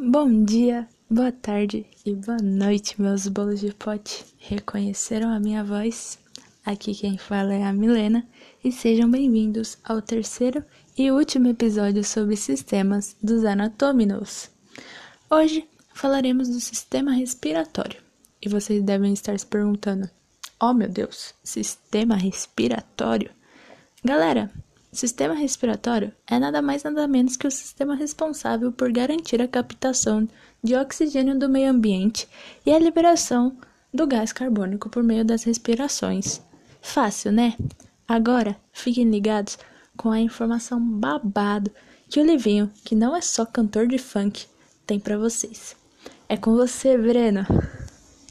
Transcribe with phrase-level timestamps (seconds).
[0.00, 4.24] Bom dia, boa tarde e boa noite, meus bolos de pote.
[4.38, 6.20] Reconheceram a minha voz?
[6.64, 8.24] Aqui quem fala é a Milena
[8.62, 10.64] e sejam bem-vindos ao terceiro
[10.96, 14.48] e último episódio sobre sistemas dos anatôminos.
[15.28, 18.00] Hoje falaremos do sistema respiratório
[18.40, 20.08] e vocês devem estar se perguntando:
[20.60, 23.32] Oh meu Deus, sistema respiratório?
[24.04, 24.48] Galera,
[24.98, 30.28] Sistema respiratório é nada mais nada menos que o sistema responsável por garantir a captação
[30.60, 32.28] de oxigênio do meio ambiente
[32.66, 33.56] e a liberação
[33.94, 36.42] do gás carbônico por meio das respirações.
[36.82, 37.56] Fácil, né?
[38.08, 39.56] Agora, fiquem ligados
[39.96, 41.70] com a informação babado
[42.08, 44.46] que o Livinho, que não é só cantor de funk,
[44.84, 45.76] tem para vocês.
[46.28, 47.46] É com você, Breno.